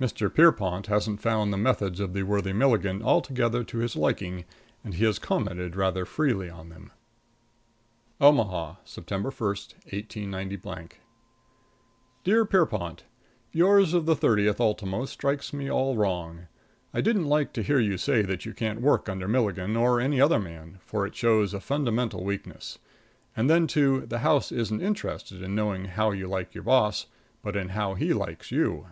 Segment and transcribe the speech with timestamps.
[0.00, 0.28] Mr.
[0.28, 3.94] Pierrepont || hasn't found the methods || of the worthy Milligan || altogether to his
[3.94, 6.90] liking, || and he has commented || rather freely on them.
[7.20, 7.88] |+
[8.18, 9.48] + VII OMAHA, September 1,
[9.86, 10.88] 189
[12.24, 13.04] Dear Pierrepont:
[13.52, 16.48] Yours of the 30th ultimo strikes me all wrong.
[16.92, 20.20] I don't like to hear you say that you can't work under Milligan or any
[20.20, 22.80] other man, for it shows a fundamental weakness.
[23.36, 27.06] And then, too, the house isn't interested in knowing how you like your boss,
[27.44, 28.88] but in how he likes you.